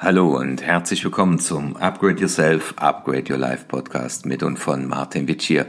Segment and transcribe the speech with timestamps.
[0.00, 5.26] Hallo und herzlich willkommen zum Upgrade Yourself, Upgrade Your Life Podcast mit und von Martin
[5.26, 5.66] Witsch hier.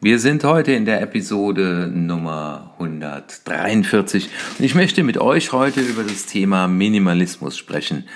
[0.00, 6.04] Wir sind heute in der Episode Nummer 143 und ich möchte mit euch heute über
[6.04, 8.08] das Thema Minimalismus sprechen.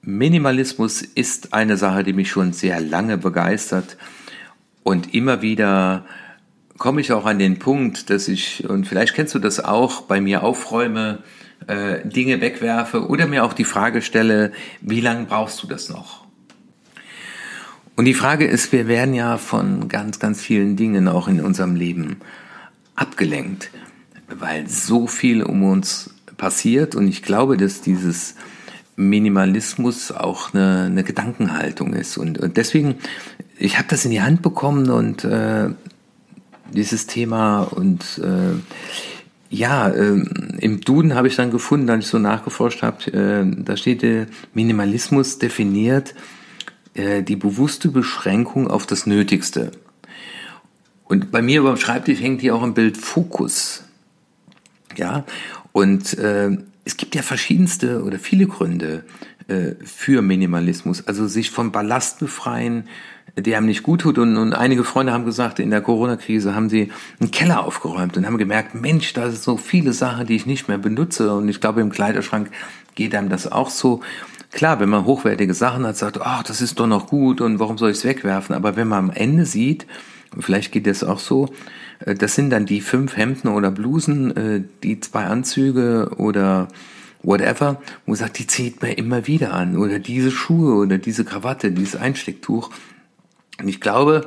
[0.00, 3.98] Minimalismus ist eine Sache, die mich schon sehr lange begeistert
[4.84, 6.06] und immer wieder
[6.78, 10.22] komme ich auch an den Punkt, dass ich, und vielleicht kennst du das auch, bei
[10.22, 11.18] mir aufräume,
[11.66, 16.22] äh, Dinge wegwerfe oder mir auch die Frage stelle, wie lange brauchst du das noch?
[17.96, 21.76] Und die Frage ist, wir werden ja von ganz, ganz vielen Dingen auch in unserem
[21.76, 22.16] Leben
[22.94, 23.70] abgelenkt,
[24.28, 28.34] weil so viel um uns passiert und ich glaube, dass dieses
[28.96, 32.96] Minimalismus auch eine, eine Gedankenhaltung ist und, und deswegen,
[33.58, 35.68] ich habe das in die Hand bekommen und äh,
[36.72, 38.58] dieses Thema und äh,
[39.52, 40.24] ja, äh,
[40.60, 44.26] im Duden habe ich dann gefunden, als ich so nachgeforscht habe, äh, da steht der
[44.54, 46.14] Minimalismus definiert
[46.94, 49.72] äh, die bewusste Beschränkung auf das Nötigste.
[51.04, 53.84] Und bei mir beim Schreibtisch hängt hier auch ein Bild Fokus.
[54.96, 55.24] Ja,
[55.72, 59.04] und äh, es gibt ja verschiedenste oder viele Gründe
[59.48, 61.06] äh, für Minimalismus.
[61.06, 62.84] Also sich vom Ballast befreien,
[63.36, 64.18] der einem nicht gut tut.
[64.18, 66.90] Und, und einige Freunde haben gesagt, in der Corona-Krise haben sie
[67.20, 70.68] einen Keller aufgeräumt und haben gemerkt, Mensch, da sind so viele Sachen, die ich nicht
[70.68, 71.32] mehr benutze.
[71.34, 72.50] Und ich glaube, im Kleiderschrank
[72.94, 74.00] geht einem das auch so.
[74.50, 77.78] Klar, wenn man hochwertige Sachen hat, sagt, ach, das ist doch noch gut und warum
[77.78, 78.54] soll ich es wegwerfen?
[78.54, 79.86] Aber wenn man am Ende sieht,
[80.38, 81.48] vielleicht geht das auch so,
[82.00, 86.68] äh, das sind dann die fünf Hemden oder Blusen, äh, die zwei Anzüge oder
[87.22, 89.76] whatever, wo sagt, die zieht man immer wieder an.
[89.76, 92.70] Oder diese Schuhe oder diese Krawatte, dieses Einstecktuch.
[93.60, 94.26] Und ich glaube,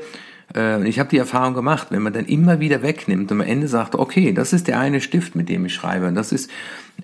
[0.55, 3.67] äh, ich habe die Erfahrung gemacht, wenn man dann immer wieder wegnimmt und am Ende
[3.67, 6.49] sagt, okay, das ist der eine Stift, mit dem ich schreibe, und das ist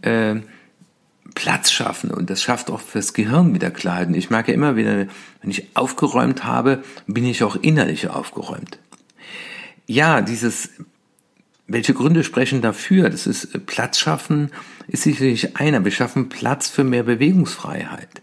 [0.02, 0.36] äh,
[1.36, 3.72] Platz schaffen und das schafft auch fürs Gehirn wieder.
[4.06, 5.08] Und ich merke immer wieder,
[5.42, 8.80] wenn ich aufgeräumt habe, bin ich auch innerlich aufgeräumt.
[9.88, 10.70] Ja, dieses,
[11.72, 13.10] welche Gründe sprechen dafür?
[13.10, 14.52] Das ist äh, Platz schaffen,
[14.88, 15.84] ist sicherlich einer.
[15.84, 18.22] Wir schaffen Platz für mehr Bewegungsfreiheit.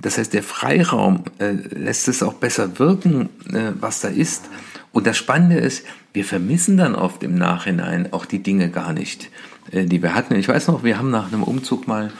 [0.00, 4.44] Das heißt, der Freiraum äh, lässt es auch besser wirken, äh, was da ist.
[4.92, 9.30] Und das Spannende ist, wir vermissen dann oft im Nachhinein auch die Dinge gar nicht,
[9.72, 10.34] äh, die wir hatten.
[10.34, 12.12] Ich weiß noch, wir haben nach einem Umzug mal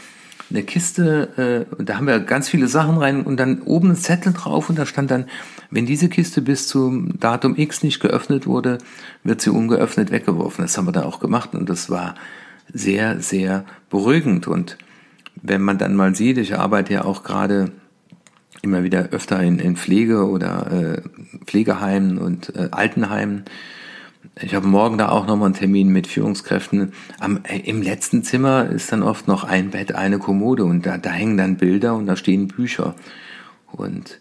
[0.50, 4.32] eine Kiste, äh, da haben wir ganz viele Sachen rein und dann oben ein Zettel
[4.32, 5.26] drauf und da stand dann,
[5.70, 8.78] wenn diese Kiste bis zum Datum X nicht geöffnet wurde,
[9.24, 10.64] wird sie ungeöffnet weggeworfen.
[10.64, 12.14] Das haben wir dann auch gemacht und das war
[12.72, 14.76] sehr, sehr beruhigend und
[15.42, 17.70] wenn man dann mal sieht, ich arbeite ja auch gerade
[18.62, 21.02] immer wieder öfter in, in Pflege oder äh,
[21.44, 23.44] Pflegeheimen und äh, Altenheimen.
[24.40, 26.92] Ich habe morgen da auch nochmal einen Termin mit Führungskräften.
[27.20, 30.98] Am, äh, Im letzten Zimmer ist dann oft noch ein Bett, eine Kommode und da,
[30.98, 32.94] da hängen dann Bilder und da stehen Bücher.
[33.70, 34.18] Und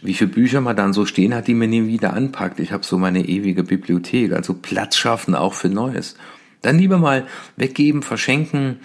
[0.00, 2.60] wie viele Bücher man dann so stehen hat, die man nie wieder anpackt.
[2.60, 6.16] Ich habe so meine ewige Bibliothek, also Platz schaffen auch für Neues.
[6.62, 7.26] Dann lieber mal
[7.56, 8.78] weggeben, verschenken,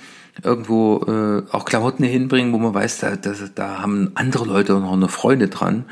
[0.43, 4.93] irgendwo äh, auch Klamotten hinbringen, wo man weiß, da, da, da haben andere Leute noch
[4.93, 5.85] eine Freude dran.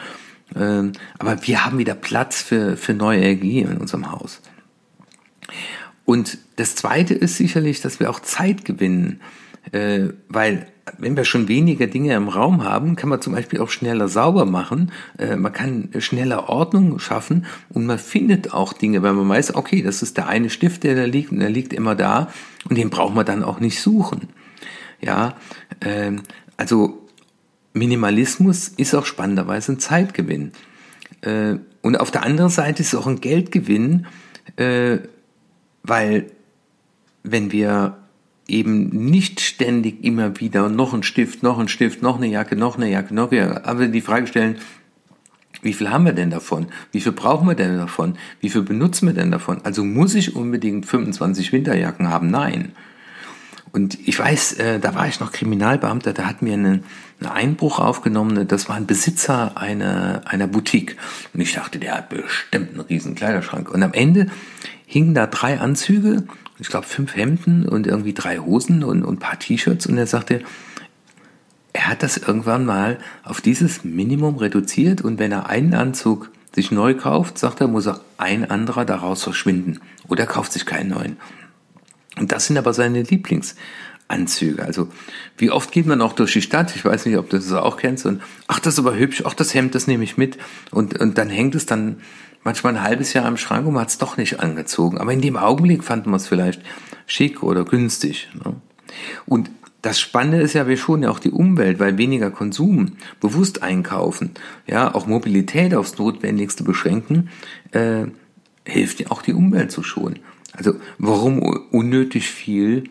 [0.55, 4.41] Ähm, aber wir haben wieder Platz für, für neue Energie in unserem Haus.
[6.05, 9.21] Und das Zweite ist sicherlich, dass wir auch Zeit gewinnen,
[9.71, 10.67] äh, weil
[10.97, 14.45] wenn wir schon weniger Dinge im Raum haben, kann man zum Beispiel auch schneller sauber
[14.45, 19.55] machen, äh, man kann schneller Ordnung schaffen und man findet auch Dinge, weil man weiß,
[19.55, 22.29] okay, das ist der eine Stift, der da liegt und der liegt immer da
[22.69, 24.29] und den braucht man dann auch nicht suchen.
[25.01, 25.35] Ja,
[25.81, 26.21] ähm,
[26.55, 27.07] also
[27.73, 30.51] Minimalismus ist auch spannenderweise ein Zeitgewinn.
[31.21, 34.05] Äh, und auf der anderen Seite ist es auch ein Geldgewinn,
[34.55, 34.99] äh,
[35.83, 36.31] weil
[37.23, 37.97] wenn wir
[38.47, 42.77] eben nicht ständig immer wieder noch ein Stift, noch ein Stift, noch eine Jacke, noch
[42.77, 44.57] eine Jacke, noch eine Jacke, aber die Frage stellen,
[45.61, 46.67] wie viel haben wir denn davon?
[46.91, 48.17] Wie viel brauchen wir denn davon?
[48.39, 49.61] Wie viel benutzen wir denn davon?
[49.63, 52.29] Also muss ich unbedingt 25 Winterjacken haben?
[52.29, 52.73] Nein.
[53.71, 56.85] Und ich weiß, äh, da war ich noch Kriminalbeamter, da hat mir einen,
[57.19, 60.95] einen Einbruch aufgenommen, das war ein Besitzer einer, einer Boutique.
[61.33, 63.69] Und ich dachte, der hat bestimmt einen riesen Kleiderschrank.
[63.69, 64.27] Und am Ende
[64.85, 66.23] hingen da drei Anzüge,
[66.59, 69.87] ich glaube fünf Hemden und irgendwie drei Hosen und, und ein paar T-Shirts.
[69.87, 70.41] Und er sagte,
[71.73, 76.71] er hat das irgendwann mal auf dieses Minimum reduziert und wenn er einen Anzug sich
[76.71, 79.81] neu kauft, sagt er, muss er ein anderer daraus verschwinden.
[80.07, 81.17] Oder er kauft sich keinen neuen.
[82.17, 84.63] Und das sind aber seine Lieblingsanzüge.
[84.63, 84.87] Also
[85.37, 87.75] wie oft geht man auch durch die Stadt, ich weiß nicht, ob du das auch
[87.75, 90.37] kennst, und ach, das ist aber hübsch, ach, das Hemd, das nehme ich mit.
[90.71, 91.97] Und, und dann hängt es dann
[92.45, 94.99] manchmal ein halbes Jahr im Schrank und man hat es doch nicht angezogen.
[94.99, 96.61] Aber in dem Augenblick fand man es vielleicht
[97.07, 98.29] schick oder günstig.
[98.33, 98.55] Ne?
[99.25, 99.49] Und
[99.81, 104.31] das Spannende ist ja, wir schonen ja auch die Umwelt, weil weniger Konsum, bewusst einkaufen,
[104.65, 107.29] ja, auch Mobilität aufs Notwendigste beschränken,
[107.71, 108.05] äh,
[108.65, 110.19] hilft ja auch die Umwelt zu schonen.
[110.53, 111.39] Also warum
[111.71, 112.85] unnötig viel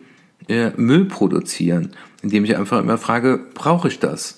[0.47, 1.91] äh, Müll produzieren?
[2.21, 4.37] Indem ich einfach immer frage, brauche ich das?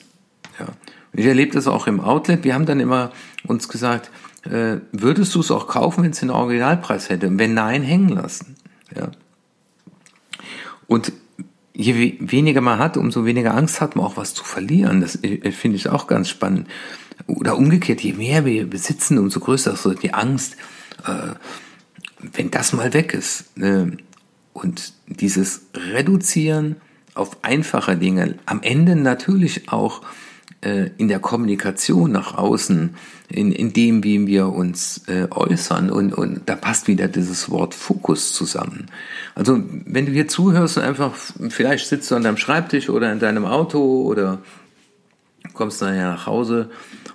[0.60, 0.68] Ja.
[1.14, 2.44] Ich erlebe das auch im Outlet.
[2.44, 3.12] Wir haben dann immer
[3.46, 4.12] uns gesagt,
[4.52, 7.28] äh, würdest du es auch kaufen, wenn es den Originalpreis hätte?
[7.28, 8.56] Und wenn nein, hängen lassen.
[8.96, 9.12] Ja.
[10.88, 11.12] Und
[11.74, 15.02] je weniger man hat, umso weniger Angst hat man auch was zu verlieren.
[15.02, 16.68] Das äh, finde ich auch ganz spannend.
[17.28, 20.56] Oder umgekehrt, je mehr wir besitzen, umso größer ist die Angst,
[21.06, 21.36] äh,
[22.20, 23.58] wenn das mal weg ist.
[23.58, 23.92] Äh,
[24.54, 26.78] und dieses Reduzieren
[27.14, 30.02] auf einfache Dinge, am Ende natürlich auch
[30.62, 32.96] äh, in der Kommunikation nach außen,
[33.30, 35.90] in, in dem, wie wir uns äh, äußern.
[35.90, 38.88] Und, und da passt wieder dieses Wort Fokus zusammen.
[39.36, 41.14] Also wenn du hier zuhörst und einfach,
[41.50, 44.40] vielleicht sitzt du an deinem Schreibtisch oder in deinem Auto oder
[45.54, 46.70] kommst nachher nach Hause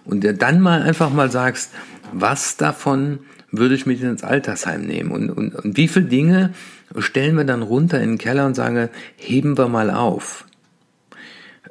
[0.05, 1.71] und dann mal einfach mal sagst,
[2.13, 6.55] was davon würde ich mit ins Altersheim nehmen und, und, und wie viele Dinge
[6.99, 10.45] stellen wir dann runter in den Keller und sagen, heben wir mal auf.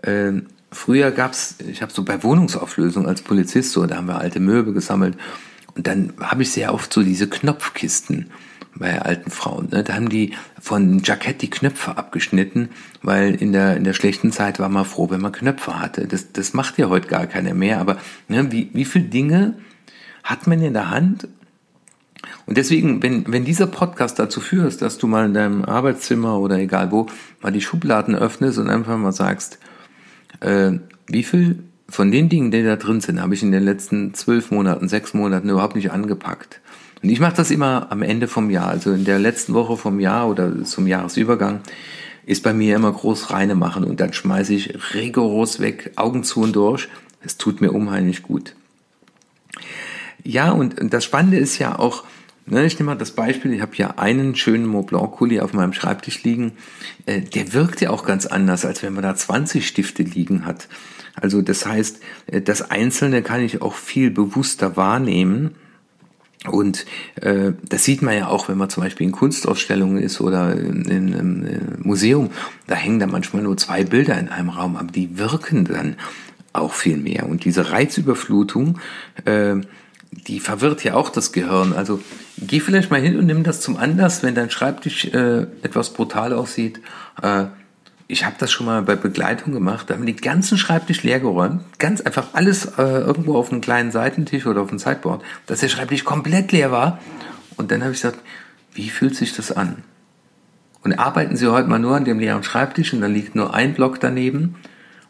[0.04, 4.40] Ähm, Früher gab's, ich habe so bei Wohnungsauflösung als Polizist so, da haben wir alte
[4.40, 5.18] Möbel gesammelt
[5.76, 8.32] und dann habe ich sehr oft so diese Knopfkisten
[8.76, 9.68] bei alten Frauen.
[9.70, 9.84] Ne?
[9.84, 12.70] Da haben die von Jackett die Knöpfe abgeschnitten,
[13.02, 16.08] weil in der, in der schlechten Zeit war man froh, wenn man Knöpfe hatte.
[16.08, 17.98] Das, das macht ja heute gar keiner mehr, aber
[18.30, 19.56] ne, wie, wie viele Dinge
[20.24, 21.28] hat man in der Hand?
[22.46, 26.58] Und deswegen, wenn, wenn dieser Podcast dazu führt, dass du mal in deinem Arbeitszimmer oder
[26.58, 27.08] egal wo
[27.42, 29.60] mal die Schubladen öffnest und einfach mal sagst,
[30.42, 30.72] äh,
[31.08, 34.52] wie viel von den Dingen, die da drin sind, habe ich in den letzten zwölf
[34.52, 36.62] Monaten, sechs Monaten überhaupt nicht angepackt.
[37.02, 40.00] Und ich mache das immer am Ende vom Jahr, also in der letzten Woche vom
[40.00, 41.62] Jahr oder zum Jahresübergang
[42.26, 46.42] ist bei mir immer groß reine machen und dann schmeiße ich rigoros weg, Augen zu
[46.42, 46.88] und durch.
[47.24, 48.56] Es tut mir unheimlich gut.
[50.24, 52.04] Ja, und, und das Spannende ist ja auch,
[52.48, 55.74] ich nehme mal das Beispiel, ich habe hier einen schönen Mont Blanc Kuli auf meinem
[55.74, 56.54] Schreibtisch liegen.
[57.06, 60.68] Äh, der wirkt ja auch ganz anders, als wenn man da 20 Stifte liegen hat.
[61.16, 65.56] Also das heißt, äh, das Einzelne kann ich auch viel bewusster wahrnehmen.
[66.50, 70.56] Und äh, das sieht man ja auch, wenn man zum Beispiel in Kunstausstellungen ist oder
[70.56, 72.32] in, in einem äh, Museum.
[72.66, 75.98] Da hängen da manchmal nur zwei Bilder in einem Raum, aber die wirken dann
[76.52, 77.30] auch viel mehr.
[77.30, 78.80] Und diese Reizüberflutung,
[79.26, 79.58] äh,
[80.12, 81.74] die verwirrt ja auch das Gehirn.
[81.74, 82.02] Also
[82.38, 86.34] geh vielleicht mal hin und nimm das zum Anlass, wenn dein Schreibtisch äh, etwas brutal
[86.34, 86.82] aussieht.
[87.22, 87.46] Äh,
[88.08, 89.90] ich habe das schon mal bei Begleitung gemacht.
[89.90, 91.62] Da haben die ganzen Schreibtisch leer geräumt.
[91.80, 95.70] Ganz einfach alles äh, irgendwo auf einem kleinen Seitentisch oder auf dem Sideboard, dass der
[95.70, 97.00] Schreibtisch komplett leer war.
[97.56, 98.20] Und dann habe ich gesagt,
[98.74, 99.84] wie fühlt sich das an?
[100.84, 103.76] Und arbeiten Sie heute mal nur an dem leeren Schreibtisch und dann liegt nur ein
[103.76, 104.56] Block daneben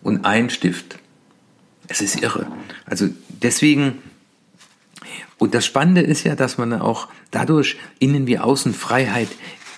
[0.03, 0.99] und ein Stift.
[1.87, 2.45] Es ist irre.
[2.85, 3.99] Also deswegen
[5.37, 9.29] und das Spannende ist ja, dass man auch dadurch innen wie außen Freiheit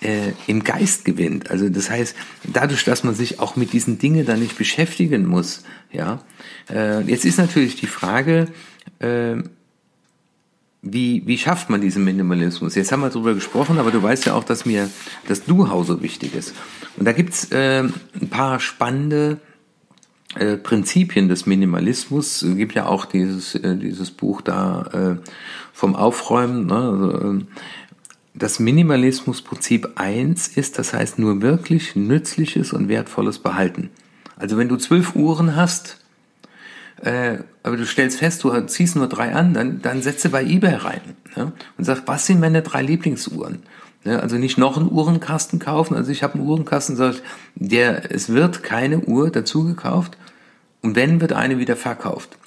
[0.02, 1.50] äh, im Geist gewinnt.
[1.50, 2.16] Also das heißt,
[2.52, 5.64] dadurch, dass man sich auch mit diesen Dingen dann nicht beschäftigen muss.
[5.92, 6.24] Ja,
[6.70, 8.48] äh, jetzt ist natürlich die Frage,
[9.00, 9.36] äh,
[10.82, 12.76] wie, wie schafft man diesen Minimalismus?
[12.76, 14.90] Jetzt haben wir darüber gesprochen, aber du weißt ja auch, dass mir
[15.28, 16.54] das Du-Hau so wichtig ist.
[16.98, 19.40] Und da gibt's äh, ein paar spannende
[20.36, 22.42] äh, Prinzipien des Minimalismus.
[22.42, 25.30] Es gibt ja auch dieses, äh, dieses Buch da äh,
[25.72, 26.66] vom Aufräumen.
[26.68, 26.76] Ne?
[26.76, 27.48] Also, ähm,
[28.36, 33.90] das Minimalismusprinzip 1 ist, das heißt nur wirklich nützliches und wertvolles behalten.
[34.36, 36.00] Also wenn du zwölf Uhren hast,
[37.02, 40.76] äh, aber du stellst fest, du ziehst nur drei an, dann, dann setze bei eBay
[40.76, 41.02] rein
[41.36, 41.52] ne?
[41.78, 43.62] und sag, was sind meine drei Lieblingsuhren?
[44.04, 44.20] Ne?
[44.20, 45.96] Also nicht noch einen Uhrenkasten kaufen.
[45.96, 46.98] Also ich habe einen Uhrenkasten,
[47.56, 50.18] der, es wird keine Uhr dazu gekauft,
[50.84, 52.38] und wenn, wird eine wieder verkauft.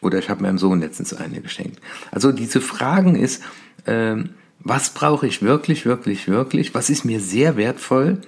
[0.00, 1.80] Oder ich habe meinem Sohn letztens eine geschenkt.
[2.10, 3.42] Also diese Fragen ist,
[3.86, 4.16] äh,
[4.58, 6.74] was brauche ich wirklich, wirklich, wirklich?
[6.74, 8.18] Was ist mir sehr wertvoll?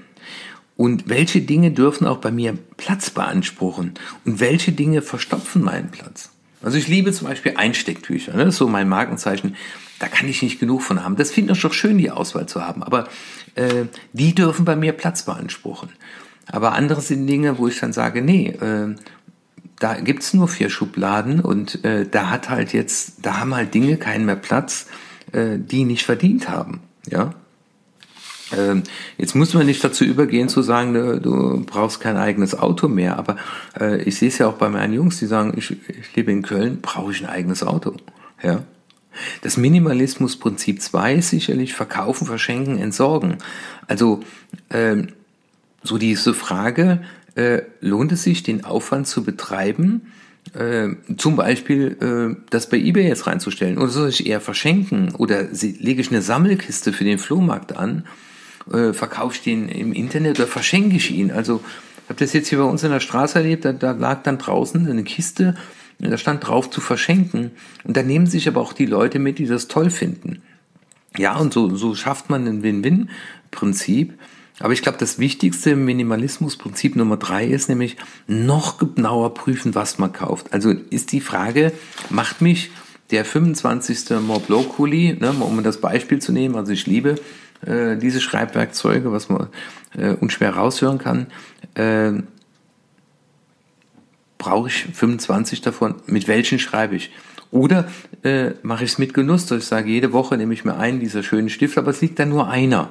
[0.76, 3.94] Und welche Dinge dürfen auch bei mir Platz beanspruchen?
[4.24, 6.30] Und welche Dinge verstopfen meinen Platz?
[6.62, 8.32] Also ich liebe zum Beispiel Einstecktücher.
[8.32, 8.46] Ne?
[8.46, 9.56] Das ist so mein Markenzeichen.
[9.98, 11.16] Da kann ich nicht genug von haben.
[11.16, 12.82] Das finde ich doch schön, die Auswahl zu haben.
[12.82, 13.08] Aber
[13.54, 15.90] äh, die dürfen bei mir Platz beanspruchen.
[16.46, 18.94] Aber andere sind Dinge, wo ich dann sage, nee, äh,
[19.84, 23.98] da gibt's nur vier Schubladen und äh, da hat halt jetzt, da haben halt Dinge
[23.98, 24.86] keinen mehr Platz,
[25.32, 26.80] äh, die nicht verdient haben.
[27.06, 27.34] Ja.
[28.56, 28.82] Ähm,
[29.18, 33.18] jetzt muss man nicht dazu übergehen zu sagen, du, du brauchst kein eigenes Auto mehr,
[33.18, 33.36] aber
[33.78, 36.40] äh, ich sehe es ja auch bei meinen Jungs, die sagen, ich, ich lebe in
[36.40, 37.94] Köln, brauche ich ein eigenes Auto.
[38.42, 38.62] Ja.
[39.42, 43.36] Das Minimalismusprinzip 2 ist sicherlich verkaufen, verschenken, entsorgen.
[43.86, 44.20] Also
[44.70, 45.08] ähm,
[45.82, 47.02] so diese Frage,
[47.34, 50.12] äh, lohnt es sich, den Aufwand zu betreiben,
[50.54, 53.78] äh, zum Beispiel äh, das bei eBay jetzt reinzustellen?
[53.78, 55.14] Oder soll ich eher verschenken?
[55.14, 58.04] Oder lege ich eine Sammelkiste für den Flohmarkt an?
[58.72, 61.30] Äh, verkaufe ich den im Internet oder verschenke ich ihn?
[61.30, 61.60] Also
[62.04, 64.38] ich habe das jetzt hier bei uns in der Straße erlebt, da, da lag dann
[64.38, 65.54] draußen eine Kiste,
[65.98, 67.52] da stand drauf zu verschenken.
[67.84, 70.42] Und da nehmen sich aber auch die Leute mit, die das toll finden.
[71.16, 74.14] Ja, und so, so schafft man ein Win-Win-Prinzip.
[74.61, 77.96] Aber ich glaube, das wichtigste Minimalismusprinzip Nummer drei ist nämlich
[78.28, 80.52] noch genauer prüfen, was man kauft.
[80.52, 81.73] Also ist die Frage,
[82.08, 82.70] macht mich
[83.11, 84.11] der 25.
[84.20, 87.16] Montblanc Kuli, ne, um das Beispiel zu nehmen, also ich liebe
[87.66, 89.49] äh, diese Schreibwerkzeuge, was man
[89.96, 91.26] äh, unschwer raushören kann,
[91.75, 92.23] äh,
[94.38, 97.11] brauche ich 25 davon, mit welchen schreibe ich?
[97.50, 97.88] Oder
[98.23, 101.00] äh, mache ich es mit Genuss, dass ich sage, jede Woche nehme ich mir einen
[101.00, 102.90] dieser schönen Stifte, aber es liegt da nur einer.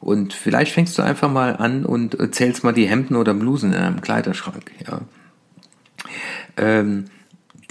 [0.00, 3.78] Und vielleicht fängst du einfach mal an und zählst mal die Hemden oder Blusen in
[3.78, 4.70] einem Kleiderschrank.
[4.86, 5.02] Ja.
[6.56, 7.04] Ähm,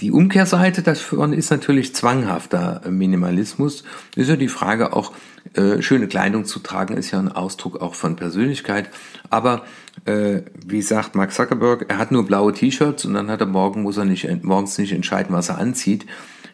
[0.00, 3.84] die Umkehrseite davon ist natürlich zwanghafter Minimalismus.
[4.16, 5.12] Ist ja die Frage auch,
[5.54, 8.88] äh, schöne Kleidung zu tragen, ist ja ein Ausdruck auch von Persönlichkeit.
[9.28, 9.64] Aber
[10.06, 13.82] äh, wie sagt Mark Zuckerberg, er hat nur blaue T-Shirts und dann hat er morgen
[13.82, 16.06] muss er nicht morgens nicht entscheiden, was er anzieht.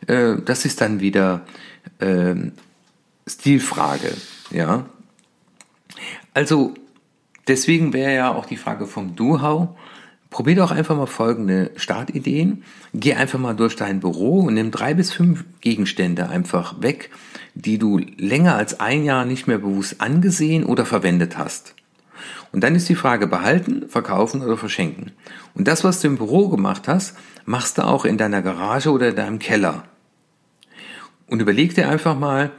[0.06, 1.42] Äh, das ist dann wieder
[1.99, 2.35] äh,
[3.28, 4.12] Stilfrage,
[4.50, 4.87] ja.
[6.35, 6.75] Also
[7.49, 9.69] deswegen wäre ja auch die Frage vom Do-How.
[10.31, 12.64] Probier doch einfach mal folgende Startideen.
[12.93, 17.11] Geh einfach mal durch dein Büro und nimm drei bis fünf Gegenstände einfach weg,
[17.55, 21.75] die du länger als ein Jahr nicht mehr bewusst angesehen oder verwendet hast.
[22.52, 25.12] Und dann ist die Frage behalten, verkaufen oder verschenken.
[25.55, 29.11] Und das, was du im Büro gemacht hast, machst du auch in deiner Garage oder
[29.11, 29.85] in deinem Keller.
[31.26, 32.52] Und überleg dir einfach mal,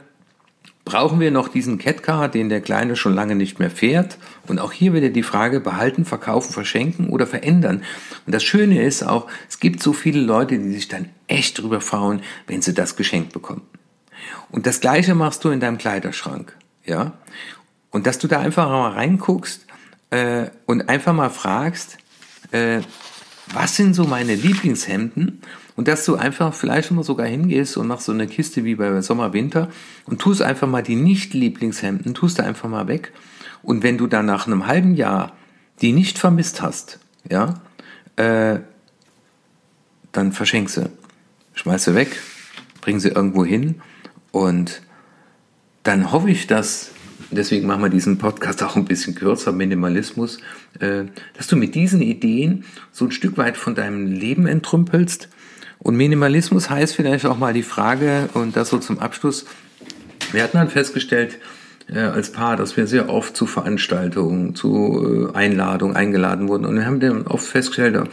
[0.88, 4.16] brauchen wir noch diesen Catcar, den der Kleine schon lange nicht mehr fährt?
[4.46, 7.82] Und auch hier wieder die Frage, behalten, verkaufen, verschenken oder verändern.
[8.24, 11.82] Und das Schöne ist auch, es gibt so viele Leute, die sich dann echt drüber
[11.82, 13.60] freuen, wenn sie das geschenkt bekommen.
[14.50, 17.12] Und das Gleiche machst du in deinem Kleiderschrank, ja?
[17.90, 19.66] Und dass du da einfach mal reinguckst
[20.08, 21.98] äh, und einfach mal fragst,
[22.50, 22.80] äh,
[23.52, 25.42] was sind so meine Lieblingshemden
[25.78, 29.00] und dass du einfach vielleicht mal sogar hingehst und machst so eine Kiste wie bei
[29.00, 29.68] Sommer, Winter
[30.06, 33.12] und tust einfach mal die Nicht-Lieblingshemden, tust du einfach mal weg.
[33.62, 35.36] Und wenn du dann nach einem halben Jahr
[35.80, 36.98] die nicht vermisst hast,
[37.30, 37.60] ja,
[38.16, 38.58] äh,
[40.10, 40.90] dann verschenk sie.
[41.54, 42.20] Schmeiß sie weg,
[42.80, 43.80] bring sie irgendwo hin
[44.32, 44.82] und
[45.84, 46.90] dann hoffe ich, dass
[47.30, 50.38] deswegen machen wir diesen Podcast auch ein bisschen kürzer, Minimalismus,
[50.80, 51.04] äh,
[51.34, 55.28] dass du mit diesen Ideen so ein Stück weit von deinem Leben entrümpelst
[55.78, 59.46] und Minimalismus heißt vielleicht auch mal die Frage, und das so zum Abschluss,
[60.32, 61.38] wir hatten dann festgestellt,
[61.92, 66.66] äh, als Paar, dass wir sehr oft zu Veranstaltungen, zu äh, Einladungen eingeladen wurden.
[66.66, 68.08] Und wir haben dann oft festgestellt,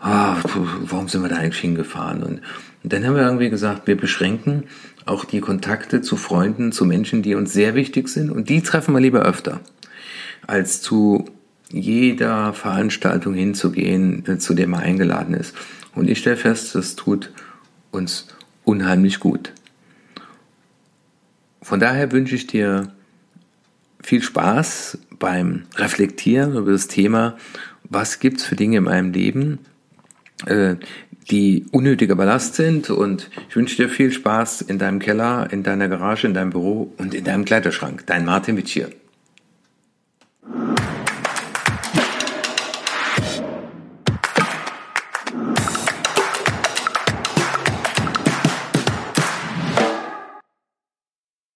[0.00, 0.36] ah,
[0.82, 2.22] warum sind wir da eigentlich hingefahren?
[2.22, 2.40] Und,
[2.82, 4.64] und dann haben wir irgendwie gesagt, wir beschränken
[5.06, 8.30] auch die Kontakte zu Freunden, zu Menschen, die uns sehr wichtig sind.
[8.30, 9.60] Und die treffen wir lieber öfter,
[10.46, 11.26] als zu
[11.70, 15.54] jeder Veranstaltung hinzugehen, äh, zu der man eingeladen ist.
[15.94, 17.32] Und ich stelle fest, das tut
[17.90, 18.28] uns
[18.64, 19.52] unheimlich gut.
[21.62, 22.92] Von daher wünsche ich dir
[24.02, 27.36] viel Spaß beim Reflektieren über das Thema,
[27.84, 29.60] was gibt es für Dinge in meinem Leben,
[30.46, 30.76] äh,
[31.30, 32.90] die unnötiger Ballast sind.
[32.90, 36.92] Und ich wünsche dir viel Spaß in deinem Keller, in deiner Garage, in deinem Büro
[36.98, 38.04] und in deinem Kleiderschrank.
[38.06, 38.90] Dein Martin Witsch hier.